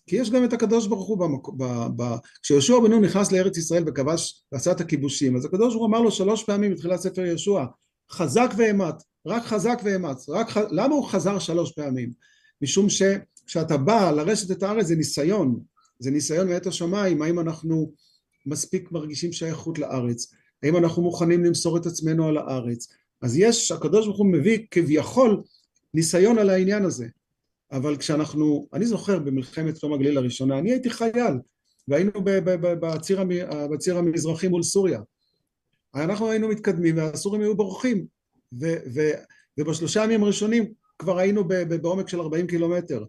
כי 0.08 0.16
יש 0.16 0.30
גם 0.30 0.44
את 0.44 0.54
הקדוש 0.54 0.88
ברוך 0.88 1.08
הוא 1.08 1.18
במק... 1.18 1.48
ב... 1.58 1.64
ב... 1.96 2.16
כשיהושע 2.44 2.80
בן 2.80 2.92
נון 2.92 3.04
נכנס 3.04 3.32
לארץ 3.32 3.58
ישראל 3.58 3.84
וכבש 3.88 4.44
ועשה 4.52 4.72
את 4.72 4.82
הכיבושים 4.82 5.36
אז 5.36 5.46
הקדוש 5.46 5.74
ברוך 5.74 5.86
הוא 5.86 5.88
אמר 5.88 6.02
לו 6.02 6.12
שלוש 6.12 6.44
פעמים 6.44 6.74
בתחילת 6.74 7.00
ספר 7.00 7.22
יהושע 7.22 7.64
חזק 8.12 8.50
ואמץ 8.58 9.04
רק 9.28 9.44
חזק 9.44 9.82
ואמץ 9.84 10.30
רק 10.30 10.50
ח... 10.50 10.58
למה 10.58 10.96
הוא 10.96 11.08
חזר 11.08 11.40
שלוש 11.40 11.72
פעמים 11.72 12.12
משום 12.62 12.88
שכשאתה 12.90 13.78
בא 13.78 14.12
לרשת 14.12 14.52
את 14.52 14.64
הארץ 14.64 14.86
זה 14.86 14.96
ניסיון 14.96 15.60
זה 16.00 16.12
ניסיון 16.12 16.48
מאת 16.48 16.68
השמיים 16.68 17.22
האם 17.22 17.40
אנחנו 17.40 17.92
מספיק 18.46 18.92
מרגישים 18.92 19.34
שייכות 19.34 19.80
לארץ? 19.80 20.34
האם 20.64 20.78
אנחנו 20.78 21.02
מוכנים 21.02 21.44
למסור 21.44 21.78
את 21.78 21.86
עצמנו 21.86 22.28
על 22.28 22.38
הארץ? 22.38 22.88
אז 23.22 23.38
יש 23.38 23.72
הקדוש 23.72 24.06
ברוך 24.06 24.18
הוא 24.18 24.32
מביא 24.32 24.60
כביכול 24.72 25.44
ניסיון 25.94 26.38
על 26.38 26.50
העניין 26.50 26.86
הזה. 26.86 27.08
אבל 27.72 27.98
כשאנחנו, 27.98 28.68
אני 28.74 28.86
זוכר 28.86 29.20
במלחמת 29.20 29.78
שלום 29.78 29.94
הגליל 29.94 30.18
הראשונה, 30.18 30.60
אני 30.60 30.72
הייתי 30.72 30.90
חייל 30.90 31.34
והיינו 31.88 32.12
בציר, 32.62 33.24
בציר 33.72 33.98
המזרחי 33.98 34.48
מול 34.48 34.64
סוריה. 34.64 35.02
אנחנו 35.96 36.30
היינו 36.32 36.48
מתקדמים 36.48 36.98
והסורים 36.98 37.42
היו 37.42 37.56
בורחים. 37.56 38.06
ו, 38.62 38.76
ו, 38.96 39.12
ובשלושה 39.58 40.04
ימים 40.04 40.24
הראשונים 40.24 40.74
כבר 41.00 41.18
היינו 41.18 41.44
בעומק 41.82 42.10
של 42.10 42.20
40 42.20 42.48
קילומטר. 42.48 43.06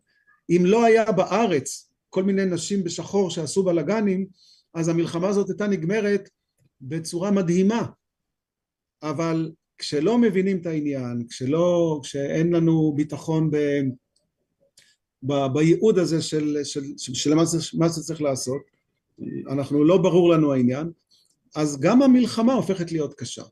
אם 0.50 0.62
לא 0.64 0.84
היה 0.84 1.12
בארץ 1.12 1.87
כל 2.10 2.22
מיני 2.22 2.44
נשים 2.44 2.84
בשחור 2.84 3.30
שעשו 3.30 3.62
בלאגנים 3.62 4.26
אז 4.74 4.88
המלחמה 4.88 5.28
הזאת 5.28 5.48
הייתה 5.48 5.66
נגמרת 5.66 6.28
בצורה 6.80 7.30
מדהימה 7.30 7.86
אבל 9.02 9.50
כשלא 9.78 10.18
מבינים 10.18 10.58
את 10.60 10.66
העניין, 10.66 11.26
כשלא, 11.28 12.00
כשאין 12.02 12.52
לנו 12.52 12.92
ביטחון 12.96 13.50
ב, 13.50 13.56
ב, 15.22 15.46
בייעוד 15.52 15.98
הזה 15.98 16.22
של, 16.22 16.58
של, 16.64 16.82
של, 16.96 17.14
של 17.14 17.34
מה, 17.34 17.42
מה 17.74 17.88
זה 17.88 18.02
צריך 18.02 18.22
לעשות, 18.22 18.62
אנחנו 19.50 19.84
לא 19.84 19.98
ברור 19.98 20.30
לנו 20.30 20.52
העניין, 20.52 20.90
אז 21.56 21.80
גם 21.80 22.02
המלחמה 22.02 22.52
הופכת 22.52 22.92
להיות 22.92 23.14
קשה. 23.14 23.42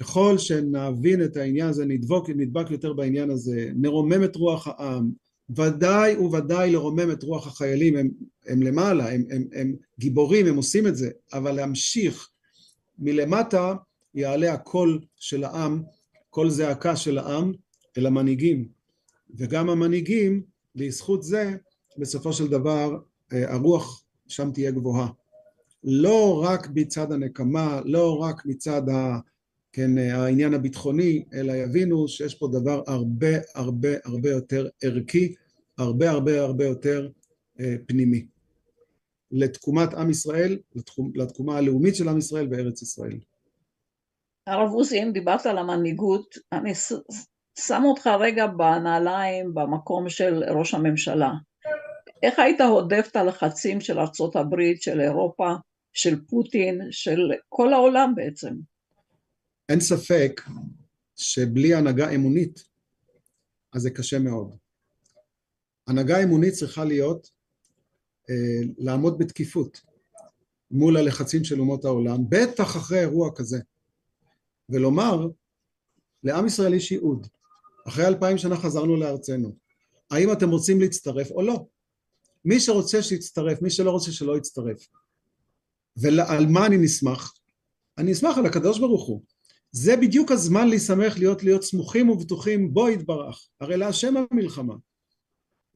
ככל 0.00 0.38
שנבין 0.38 1.24
את 1.24 1.36
העניין 1.36 1.68
הזה, 1.68 1.84
נדבוק, 1.84 2.30
נדבק 2.30 2.70
יותר 2.70 2.92
בעניין 2.92 3.30
הזה, 3.30 3.70
נרומם 3.74 4.24
את 4.24 4.36
רוח 4.36 4.68
העם, 4.68 5.10
ודאי 5.56 6.16
וודאי 6.16 6.72
לרומם 6.72 7.10
את 7.10 7.22
רוח 7.22 7.46
החיילים, 7.46 7.96
הם, 7.96 8.10
הם 8.46 8.62
למעלה, 8.62 9.12
הם, 9.12 9.24
הם, 9.30 9.44
הם 9.52 9.76
גיבורים, 9.98 10.46
הם 10.46 10.56
עושים 10.56 10.86
את 10.86 10.96
זה, 10.96 11.10
אבל 11.32 11.52
להמשיך 11.52 12.30
מלמטה 12.98 13.74
יעלה 14.14 14.52
הקול 14.52 15.00
של 15.16 15.44
העם, 15.44 15.82
קול 16.30 16.50
זעקה 16.50 16.96
של 16.96 17.18
העם 17.18 17.52
אל 17.98 18.06
המנהיגים, 18.06 18.68
וגם 19.34 19.70
המנהיגים 19.70 20.42
בזכות 20.74 21.22
זה 21.22 21.56
בסופו 21.98 22.32
של 22.32 22.48
דבר 22.48 22.98
אה, 23.32 23.54
הרוח 23.54 24.04
שם 24.28 24.50
תהיה 24.52 24.70
גבוהה. 24.70 25.08
לא 25.84 26.42
רק 26.44 26.68
מצד 26.74 27.12
הנקמה, 27.12 27.80
לא 27.84 28.16
רק 28.18 28.46
מצד 28.46 28.88
ה, 28.88 29.18
כן, 29.72 29.98
העניין 29.98 30.54
הביטחוני, 30.54 31.24
אלא 31.34 31.52
יבינו 31.52 32.08
שיש 32.08 32.34
פה 32.34 32.48
דבר 32.52 32.82
הרבה 32.86 33.28
הרבה 33.54 33.88
הרבה 34.04 34.30
יותר 34.30 34.68
ערכי, 34.82 35.34
הרבה 35.78 36.10
הרבה 36.10 36.40
הרבה 36.40 36.64
יותר 36.64 37.08
אה, 37.60 37.74
פנימי. 37.86 38.26
לתקומת 39.30 39.94
עם 39.94 40.10
ישראל, 40.10 40.58
לתקומה 41.14 41.58
הלאומית 41.58 41.96
של 41.96 42.08
עם 42.08 42.18
ישראל 42.18 42.46
בארץ 42.46 42.82
ישראל. 42.82 43.18
הרב 44.46 44.72
עוזי, 44.72 45.02
אם 45.02 45.10
דיברת 45.12 45.46
על 45.46 45.58
המנהיגות, 45.58 46.34
אני 46.52 46.72
שם 47.58 47.82
אותך 47.84 48.06
רגע 48.20 48.46
בנעליים 48.46 49.54
במקום 49.54 50.08
של 50.08 50.44
ראש 50.44 50.74
הממשלה. 50.74 51.30
איך 52.22 52.38
היית 52.38 52.60
הודף 52.60 53.08
את 53.10 53.16
הלחצים 53.16 53.80
של 53.80 53.98
ארצות 53.98 54.36
הברית, 54.36 54.82
של 54.82 55.00
אירופה, 55.00 55.50
של 55.92 56.26
פוטין, 56.26 56.80
של 56.90 57.20
כל 57.48 57.72
העולם 57.72 58.12
בעצם? 58.16 58.54
אין 59.68 59.80
ספק 59.80 60.40
שבלי 61.16 61.74
הנהגה 61.74 62.10
אמונית, 62.10 62.64
אז 63.72 63.82
זה 63.82 63.90
קשה 63.90 64.18
מאוד. 64.18 64.56
הנהגה 65.86 66.22
אמונית 66.22 66.54
צריכה 66.54 66.84
להיות 66.84 67.30
אה, 68.30 68.68
לעמוד 68.78 69.18
בתקיפות 69.18 69.80
מול 70.70 70.96
הלחצים 70.96 71.44
של 71.44 71.60
אומות 71.60 71.84
העולם, 71.84 72.18
בטח 72.28 72.76
אחרי 72.76 73.00
אירוע 73.00 73.30
כזה. 73.34 73.58
ולומר 74.68 75.26
לעם 76.24 76.46
ישראל 76.46 76.74
יש 76.74 76.92
ייעוד 76.92 77.26
אחרי 77.88 78.06
אלפיים 78.06 78.38
שנה 78.38 78.56
חזרנו 78.56 78.96
לארצנו 78.96 79.56
האם 80.10 80.32
אתם 80.32 80.50
רוצים 80.50 80.80
להצטרף 80.80 81.30
או 81.30 81.42
לא 81.42 81.66
מי 82.44 82.60
שרוצה 82.60 83.02
שיצטרף 83.02 83.62
מי 83.62 83.70
שלא 83.70 83.90
רוצה 83.90 84.12
שלא 84.12 84.36
יצטרף 84.36 84.88
ועל 85.96 86.46
מה 86.46 86.66
אני 86.66 86.76
נסמך? 86.76 87.32
אני 87.98 88.12
אסמך 88.12 88.38
על 88.38 88.46
הקדוש 88.46 88.78
ברוך 88.78 89.06
הוא 89.06 89.22
זה 89.70 89.96
בדיוק 89.96 90.32
הזמן 90.32 90.68
להיסמך 90.68 91.18
להיות 91.18 91.42
להיות 91.42 91.62
סמוכים 91.62 92.08
ובטוחים 92.08 92.74
בו 92.74 92.88
יתברך 92.88 93.48
הרי 93.60 93.76
להשם 93.76 94.14
המלחמה. 94.30 94.74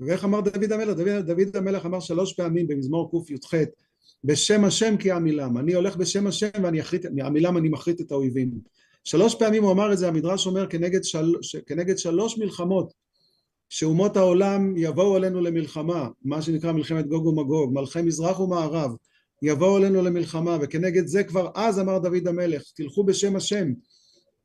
ואיך 0.00 0.24
אמר 0.24 0.40
דוד 0.40 0.72
המלך? 0.72 0.96
דוד, 0.96 1.09
דוד 1.09 1.57
המלך 1.57 1.87
אמר 1.87 2.00
שלוש 2.00 2.33
פעמים 2.33 2.66
במזמור 2.66 3.26
קי"ח 3.26 3.55
בשם 4.24 4.64
השם 4.64 4.96
כי 4.96 5.11
עמילם 5.11 5.59
אני 5.59 5.74
הולך 5.74 5.96
בשם 5.96 6.26
השם 6.26 6.48
ואני 6.62 6.81
אחריט, 6.81 7.07
עמילם 7.24 7.57
אני 7.57 7.68
מחריט 7.68 8.00
את 8.00 8.12
האויבים. 8.12 8.50
שלוש 9.05 9.35
פעמים 9.35 9.62
הוא 9.62 9.72
אמר 9.72 9.92
את 9.92 9.98
זה, 9.98 10.09
המדרש 10.09 10.46
אומר 10.46 10.66
כנגד, 10.66 11.05
של, 11.05 11.35
כנגד 11.66 11.98
שלוש 11.98 12.38
מלחמות 12.38 12.92
שאומות 13.68 14.16
העולם 14.16 14.76
יבואו 14.76 15.16
עלינו 15.16 15.40
למלחמה, 15.40 16.09
מה 16.22 16.42
שנקרא 16.42 16.72
מלחמת 16.72 17.07
גוג 17.07 17.26
ומגוג, 17.26 17.74
מלכי 17.74 18.02
מזרח 18.02 18.40
ומערב, 18.40 18.90
יבואו 19.42 19.76
עלינו 19.76 20.02
למלחמה, 20.02 20.59
וכנגד 20.61 21.07
זה 21.07 21.24
כבר 21.24 21.50
אז 21.55 21.81
אמר 21.81 21.98
דוד 21.98 22.28
המלך, 22.28 22.62
תלכו 22.76 23.05
בשם 23.05 23.37
השם, 23.37 23.68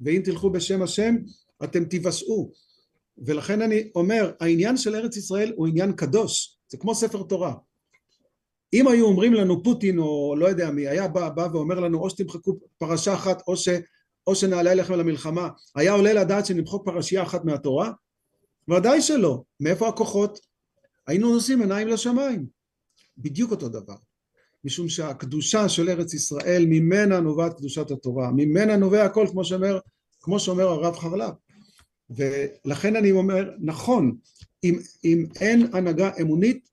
ואם 0.01 0.21
תלכו 0.23 0.49
בשם 0.49 0.81
השם 0.81 1.15
אתם 1.63 1.85
תיוושעו. 1.85 2.51
ולכן 3.17 3.61
אני 3.61 3.91
אומר, 3.95 4.31
העניין 4.39 4.77
של 4.77 4.95
ארץ 4.95 5.17
ישראל 5.17 5.53
הוא 5.55 5.67
עניין 5.67 5.93
קדוש, 5.93 6.59
זה 6.67 6.77
כמו 6.77 6.95
ספר 6.95 7.23
תורה. 7.23 7.53
אם 8.73 8.87
היו 8.87 9.05
אומרים 9.05 9.33
לנו 9.33 9.63
פוטין 9.63 9.99
או 9.99 10.35
לא 10.37 10.45
יודע 10.45 10.71
מי, 10.71 10.87
היה 10.87 11.07
בא, 11.07 11.29
בא 11.29 11.47
ואומר 11.53 11.79
לנו 11.79 11.99
או 11.99 12.09
שתמחקו 12.09 12.59
פרשה 12.77 13.13
אחת 13.13 13.41
או 13.47 13.57
ש... 13.57 13.69
או 14.27 14.35
שנעלה 14.35 14.71
אליכם 14.71 14.93
למלחמה, 14.93 15.49
היה 15.75 15.93
עולה 15.93 16.13
לדעת 16.13 16.45
שנמחוק 16.45 16.85
פרשייה 16.85 17.23
אחת 17.23 17.45
מהתורה? 17.45 17.91
ודאי 18.69 19.01
שלא. 19.01 19.43
מאיפה 19.59 19.87
הכוחות? 19.87 20.39
היינו 21.07 21.33
נושאים 21.33 21.61
עיניים 21.61 21.87
לשמיים. 21.87 22.45
בדיוק 23.17 23.51
אותו 23.51 23.69
דבר. 23.69 23.95
משום 24.63 24.89
שהקדושה 24.89 25.69
של 25.69 25.89
ארץ 25.89 26.13
ישראל, 26.13 26.65
ממנה 26.65 27.19
נובעת 27.19 27.57
קדושת 27.57 27.91
התורה, 27.91 28.31
ממנה 28.31 28.77
נובע 28.77 29.05
הכל, 29.05 29.27
כמו 29.31 29.45
שאומר, 29.45 29.79
כמו 30.21 30.39
שאומר 30.39 30.67
הרב 30.67 30.95
חרל"פ. 30.95 31.33
ולכן 32.09 32.95
אני 32.95 33.11
אומר, 33.11 33.49
נכון, 33.59 34.17
אם, 34.63 34.79
אם 35.03 35.25
אין 35.41 35.67
הנהגה 35.73 36.11
אמונית, 36.21 36.69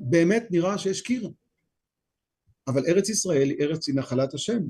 באמת 0.00 0.46
נראה 0.50 0.78
שיש 0.78 1.00
קיר. 1.00 1.30
אבל 2.68 2.86
ארץ 2.88 3.08
ישראל 3.08 3.50
היא 3.50 3.60
ארץ 3.60 3.88
היא 3.88 3.96
נחלת 3.96 4.34
השם. 4.34 4.62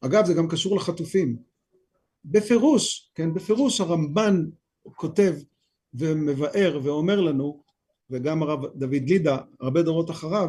אגב, 0.00 0.24
זה 0.24 0.34
גם 0.34 0.48
קשור 0.48 0.76
לחטופים. 0.76 1.36
בפירוש, 2.24 3.10
כן, 3.14 3.34
בפירוש 3.34 3.80
הרמב"ן 3.80 4.44
כותב 4.82 5.34
ומבאר 5.94 6.80
ואומר 6.82 7.20
לנו, 7.20 7.62
וגם 8.10 8.42
הרב 8.42 8.66
דוד 8.66 9.08
לידה, 9.08 9.38
הרבה 9.60 9.82
דורות 9.82 10.10
אחריו, 10.10 10.48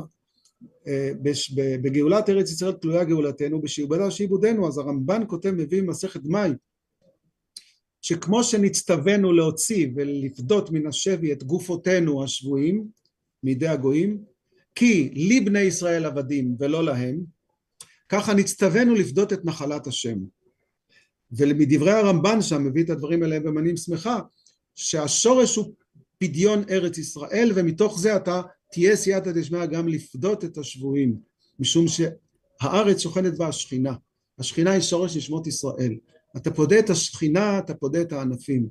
בגאולת 1.81 2.29
ארץ 2.29 2.51
ישראל 2.51 2.71
תלויה 2.71 3.03
גאולתנו, 3.03 3.61
בשעבדה 3.61 4.11
שעיבודנו, 4.11 4.67
אז 4.67 4.77
הרמב"ן 4.77 5.21
כותב, 5.27 5.51
מביא 5.51 5.81
מסכת 5.81 6.21
מאי, 6.25 6.51
שכמו 8.01 8.43
שנצטווינו 8.43 9.33
להוציא 9.33 9.87
ולפדות 9.95 10.71
מן 10.71 10.87
השבי 10.87 11.33
את 11.33 11.43
גופותינו 11.43 12.23
השבויים 12.23 12.87
מידי 13.43 13.67
הגויים, 13.67 14.23
כי 14.75 15.09
לי 15.13 15.41
בני 15.41 15.59
ישראל 15.59 16.05
עבדים 16.05 16.55
ולא 16.59 16.83
להם, 16.83 17.23
ככה 18.09 18.33
נצטווינו 18.33 18.95
לפדות 18.95 19.33
את 19.33 19.45
נחלת 19.45 19.87
השם. 19.87 20.17
ומדברי 21.31 21.91
הרמב"ן 21.91 22.41
שם 22.41 22.63
מביא 22.63 22.83
את 22.83 22.89
הדברים 22.89 23.23
האלה 23.23 23.39
במנים 23.39 23.77
שמחה 23.77 24.19
שהשורש 24.75 25.55
הוא 25.55 25.73
פדיון 26.17 26.63
ארץ 26.69 26.97
ישראל 26.97 27.51
ומתוך 27.55 27.99
זה 27.99 28.15
אתה 28.15 28.41
תהיה 28.73 28.95
סייעתא 28.95 29.31
דשמיא 29.31 29.65
גם 29.65 29.87
לפדות 29.87 30.45
את 30.45 30.57
השבויים 30.57 31.15
משום 31.59 31.85
שהארץ 31.87 32.99
שוכנת 32.99 33.37
בה 33.37 33.47
השכינה 33.47 33.93
השכינה 34.39 34.71
היא 34.71 34.81
שורש 34.81 35.17
נשמות 35.17 35.47
ישראל. 35.47 35.97
אתה 36.37 36.51
פודה 36.51 36.79
את 36.79 36.89
השכינה 36.89 37.59
אתה 37.59 37.73
פודה 37.73 38.01
את 38.01 38.11
הענפים. 38.13 38.67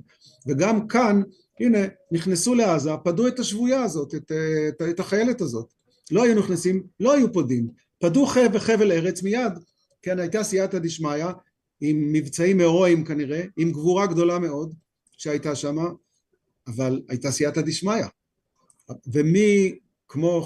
וגם 0.47 0.87
כאן 0.87 1.21
הנה 1.59 1.79
נכנסו 2.11 2.55
לעזה 2.55 2.91
פדו 3.03 3.27
את 3.27 3.39
השבויה 3.39 3.83
הזאת 3.83 4.15
את, 4.15 4.31
את, 4.69 4.81
את 4.89 4.99
החיילת 4.99 5.41
הזאת. 5.41 5.73
לא 6.11 6.23
היו 6.23 6.39
נכנסים 6.39 6.83
לא 6.99 7.13
היו 7.13 7.33
פודים. 7.33 7.67
פדו 7.99 8.25
חבל 8.25 8.91
ארץ 8.91 9.23
מיד. 9.23 9.53
כן 10.01 10.19
הייתה 10.19 10.43
סייעתא 10.43 10.79
דשמיא 10.79 11.25
עם 11.81 12.13
מבצעים 12.13 12.59
הירואיים 12.59 13.05
כנראה, 13.05 13.43
עם 13.57 13.71
גבורה 13.71 14.07
גדולה 14.07 14.39
מאוד 14.39 14.73
שהייתה 15.11 15.55
שם, 15.55 15.77
אבל 16.67 17.01
הייתה 17.09 17.31
סייעתא 17.31 17.61
דשמיא. 17.61 18.05
ומי 19.07 19.75
כמו 20.13 20.45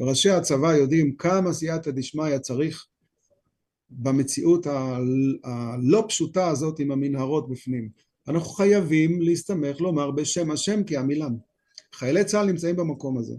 ראשי 0.00 0.30
הצבא 0.30 0.72
יודעים 0.72 1.16
כמה 1.16 1.52
סייעתא 1.52 1.90
דשמיא 1.90 2.38
צריך 2.38 2.86
במציאות 3.90 4.66
הלא 5.44 6.04
פשוטה 6.08 6.48
הזאת 6.48 6.78
עם 6.78 6.90
המנהרות 6.90 7.48
בפנים. 7.48 7.88
אנחנו 8.28 8.50
חייבים 8.50 9.22
להסתמך 9.22 9.80
לומר 9.80 10.10
בשם 10.10 10.50
השם 10.50 10.84
כי 10.84 10.96
עמילם. 10.96 11.36
חיילי 11.92 12.24
צה"ל 12.24 12.46
נמצאים 12.46 12.76
במקום 12.76 13.18
הזה. 13.18 13.34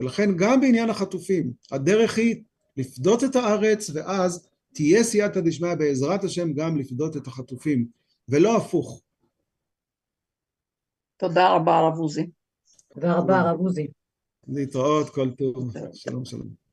ולכן 0.00 0.36
גם 0.36 0.60
בעניין 0.60 0.90
החטופים, 0.90 1.52
הדרך 1.72 2.18
היא 2.18 2.42
לפדות 2.76 3.24
את 3.24 3.36
הארץ 3.36 3.90
ואז 3.94 4.48
תהיה 4.74 5.04
סייעתא 5.04 5.40
דשמיא 5.40 5.74
בעזרת 5.74 6.24
השם 6.24 6.52
גם 6.52 6.76
לפדות 6.76 7.16
את 7.16 7.26
החטופים, 7.26 7.86
ולא 8.28 8.56
הפוך. 8.56 9.02
תודה 11.16 11.54
רבה 11.54 11.78
הרב 11.78 11.98
עוזי. 11.98 12.26
תודה 12.94 13.18
רבה 13.18 13.40
הרב 13.40 13.58
עוזי. 13.60 13.86
להתראות, 14.48 15.10
כל 15.10 15.30
טוב. 15.30 15.72
שלום 15.94 16.24
שלום. 16.24 16.65